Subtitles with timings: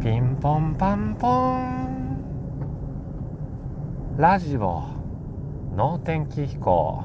[0.00, 2.16] ピンポンパンポン。
[4.16, 4.84] ラジオ
[5.74, 7.02] 能天気飛行。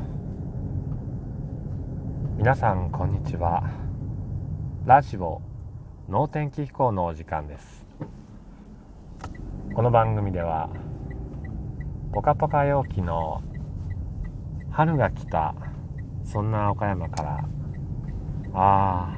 [2.38, 3.64] 皆さんこんにちは。
[4.86, 5.42] ラジオ
[6.08, 7.84] 能天気飛行のお時間です。
[9.74, 10.70] この番組では
[12.14, 13.42] ポカポカ陽気の
[14.70, 15.56] 春が来た
[16.24, 17.44] そんな岡山から
[18.54, 19.18] あ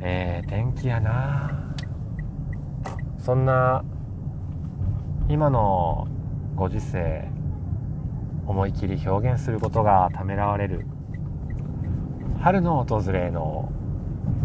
[0.00, 1.67] えー、天気やな
[3.28, 3.84] そんな
[5.28, 6.08] 今の
[6.56, 7.28] ご時世
[8.46, 10.86] 思い切り表現することがためらわれる
[12.40, 13.70] 春の訪れの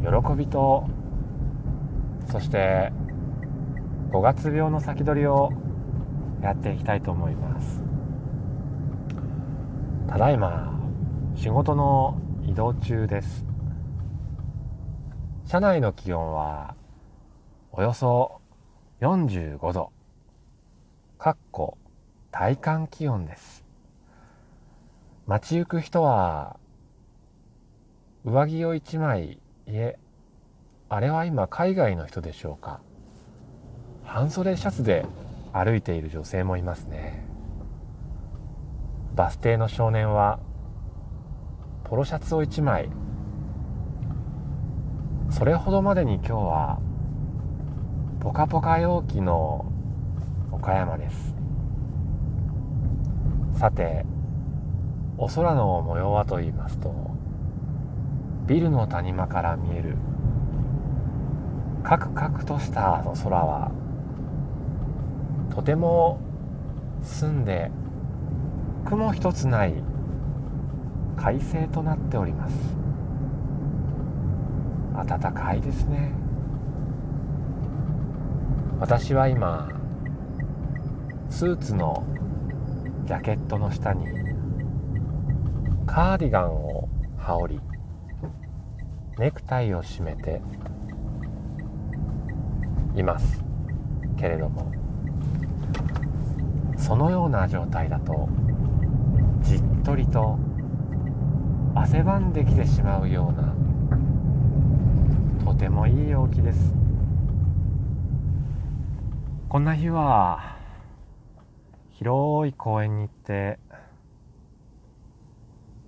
[0.02, 0.90] 喜びと
[2.30, 2.92] そして
[4.12, 5.54] 5月病の先取りを
[6.42, 7.82] やっていきたいと思います。
[10.10, 10.78] ただいま
[11.36, 13.46] 仕事の移動中です。
[15.46, 16.76] 車内の気温は
[17.72, 18.43] およそ
[19.04, 19.92] 45度。
[21.20, 21.78] かっこ
[22.32, 23.66] 体感気温です。
[25.28, 26.56] 街行く人は
[28.24, 30.00] 上着を1枚いえ
[30.88, 32.80] あれは今海外の人でしょうか。
[34.06, 35.06] 半袖シャツで
[35.52, 37.26] 歩いている女性もいますね。
[39.16, 40.40] バス停の少年は
[41.84, 42.90] ポロシャツを1枚。
[45.30, 46.80] それほどまでに今日は
[48.24, 49.66] ポカポカ陽気の
[50.50, 51.36] 岡山です。
[53.60, 54.06] さて
[55.18, 57.12] お空の模様はと言いますと
[58.48, 59.98] ビルの谷間から見える
[61.84, 63.72] カクカクとしたの空は
[65.54, 66.22] とても
[67.02, 67.72] 澄んで
[68.86, 69.74] 雲一つない
[71.18, 72.56] 快晴となっております。
[74.96, 76.23] 暖かいですね。
[78.84, 79.70] 私は今
[81.30, 82.04] スーツの
[83.06, 84.06] ジャケットの下に
[85.86, 87.62] カーディガンを羽織り
[89.18, 90.42] ネクタイを締めて
[92.94, 93.42] います
[94.18, 94.70] けれども
[96.78, 98.28] そのような状態だと
[99.44, 100.38] じっとりと
[101.74, 103.56] 汗ばんできてしまうような
[105.46, 106.83] とてもいい陽気です。
[109.54, 110.58] こんな日は
[111.92, 113.60] 広い公園に行って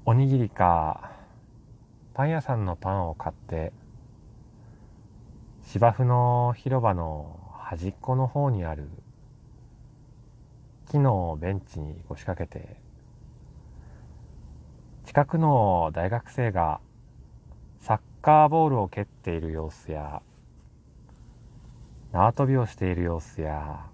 [0.06, 1.14] おにぎりか
[2.14, 3.74] パン屋さんのパンを買って
[5.64, 8.88] 芝生の広場の端っこの方にある
[10.92, 12.78] 木のベンチに腰掛けて
[15.06, 16.82] 近くの大学生が
[17.80, 20.22] サッカーボールを蹴っている様子や
[22.16, 23.88] 縄跳びをしている様子や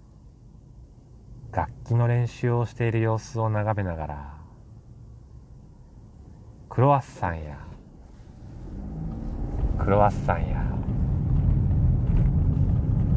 [1.50, 4.34] 楽器の練習をしている様子を眺めながら
[6.68, 7.58] クロワッサンや
[9.76, 10.64] クロワッサンや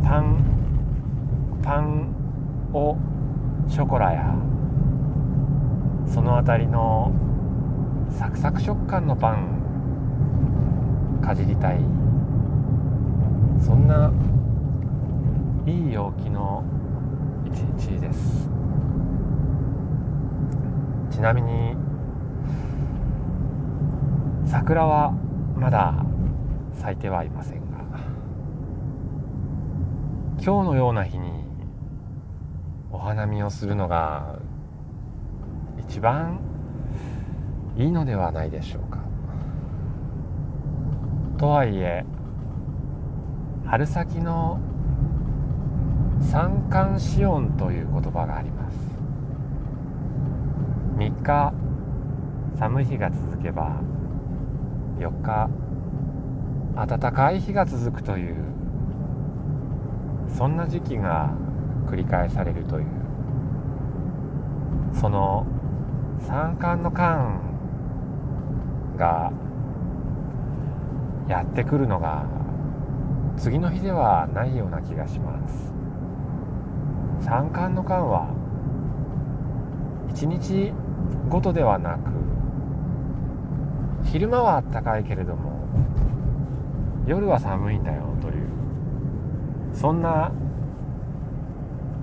[0.03, 0.43] パン
[1.63, 2.15] パン
[2.73, 2.97] を
[3.69, 4.35] ショコラや
[6.11, 7.13] その辺りの
[8.09, 11.79] サクサク食感のパンかじりたい。
[13.63, 14.11] そんな
[15.67, 16.63] いい陽気の
[17.43, 18.47] 一日です。
[21.09, 21.75] ちなみに
[24.45, 25.11] 桜は
[25.55, 26.05] まだ
[26.73, 27.77] 咲いてはいませんが
[30.43, 31.31] 今日のような日に
[32.91, 34.37] お花見をするのが
[35.79, 36.39] 一番
[37.75, 38.99] いいのではないでしょうか。
[41.37, 42.05] とはいえ
[43.65, 44.59] 春先の
[46.31, 48.77] 三寒四温という言葉があります。
[50.97, 51.53] 3日
[52.57, 53.81] 寒い日が続けば
[54.99, 55.49] 4日
[56.75, 58.35] 暖かい日が続くという
[60.27, 61.31] そんな時期が
[61.87, 62.85] 繰り返されるという。
[64.93, 65.45] その
[66.19, 67.39] 三寒の寒
[68.97, 69.31] が
[71.27, 72.25] やってくるのが
[73.37, 75.73] 次の日ではないような気がします。
[77.21, 78.29] 三寒の寒は
[80.09, 80.71] 一日
[81.29, 82.11] ごとではなく
[84.03, 85.67] 昼間は暖かいけれども
[87.07, 88.47] 夜は寒いんだよという
[89.73, 90.31] そんな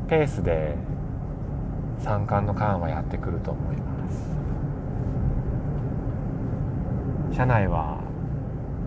[0.08, 0.76] ペースで
[1.98, 4.36] 三寒の寒はやってくると思います。
[7.34, 7.98] 車内は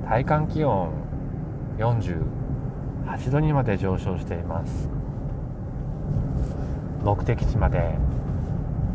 [0.08, 0.92] 体感気温
[1.80, 4.88] 48度にまで上昇しています。
[7.06, 7.96] 目的地まで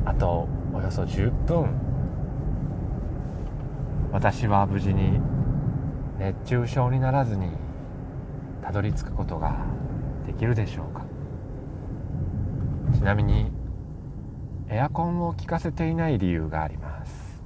[0.04, 1.70] あとおよそ10分。
[4.10, 5.20] 私は無事に
[6.18, 7.52] 熱中症にならずに
[8.62, 9.64] たどり着くことが
[10.26, 11.04] できるでしょうか。
[12.94, 13.52] ちなみに
[14.68, 17.40] エアコンを効かせていない理由があります。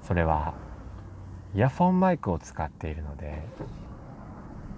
[0.00, 0.54] それは
[1.54, 3.42] イヤフォンマイクを使っているので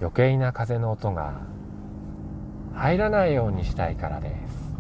[0.01, 1.35] 余計な風の音が
[2.79, 4.73] 入らないようにしたいからです。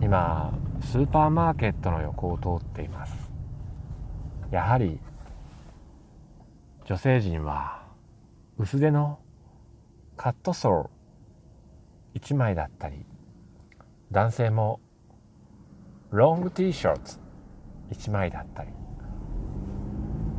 [0.00, 3.30] 今スーパーマーケットの横を通っています。
[4.50, 4.98] やはり
[6.86, 7.82] 女性陣は
[8.56, 9.18] 薄手の
[10.16, 13.04] カットソー1枚だったり
[14.10, 14.80] 男性も
[16.10, 17.18] ロング T シャツ
[17.92, 18.70] 1枚だったり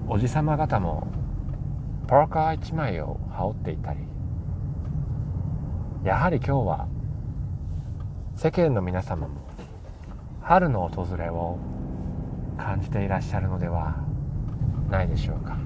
[0.10, 1.08] おじさま方も
[2.08, 4.00] パーカー1枚を羽織っていたり
[6.04, 6.88] やはり今日は
[8.36, 9.36] 世間の皆様も
[10.42, 11.60] 春の訪れを
[12.58, 13.98] 感じていらっしゃるのでは
[14.90, 15.60] ないでしょうか。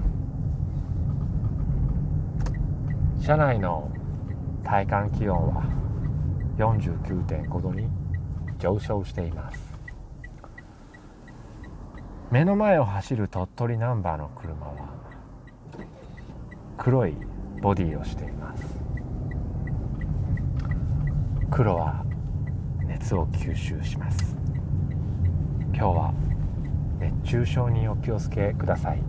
[3.18, 3.90] 車内の
[4.62, 5.64] 体感気温は
[6.58, 7.88] 49.5度に
[8.58, 9.74] 上昇しています。
[12.30, 14.74] 目の前を走る鳥取ナンバーの車は
[16.76, 17.14] 黒い
[17.62, 18.85] ボディをしています。
[21.50, 22.04] 黒は
[22.84, 24.36] 熱を吸収します。
[25.72, 26.14] 今日は
[26.98, 29.02] 熱中症にお気をつけください。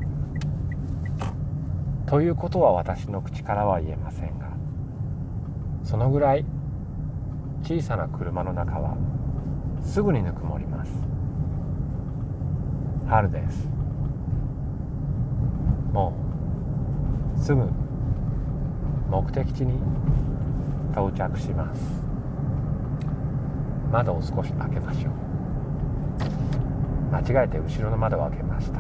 [2.06, 4.48] ということは私の口からは言えませんが
[5.84, 6.46] そのぐらい
[7.64, 8.96] 小さな車の中は
[9.82, 10.92] すぐにぬくもります。
[13.08, 13.68] 春です。
[15.92, 16.14] も
[17.36, 17.68] うすぐ
[19.10, 19.80] 目的地に
[20.94, 22.07] 到着します。
[23.92, 25.14] 窓を少し開けましょう。
[27.12, 28.80] 間違えて後ろの窓を開けました。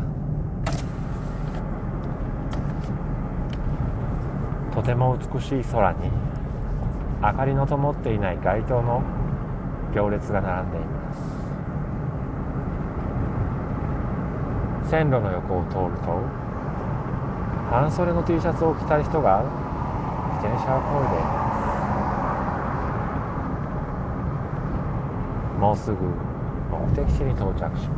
[4.75, 6.11] とても美しい空に
[7.21, 9.01] 明かりの灯っていない街灯の
[9.95, 11.13] 行列が並んでいま
[14.85, 14.91] す。
[14.91, 16.21] 線路の横を通ると
[17.69, 19.43] 半袖の T シャツを着た人が
[20.35, 21.76] 自転車をこいでいます。
[25.57, 27.95] もうすぐ目的地に到着しま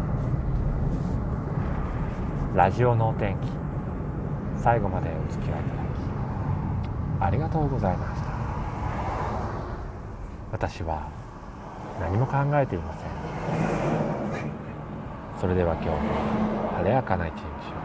[2.54, 2.56] す。
[2.56, 3.50] ラジオのお天気
[4.62, 5.88] 最後までお付き合いいただき
[7.22, 8.30] ありがとうございました。
[10.52, 11.10] 私は
[12.00, 13.10] 何も考えていません。
[15.40, 15.98] それでは今日も
[16.78, 17.40] 晴れやかな一日
[17.76, 17.79] を。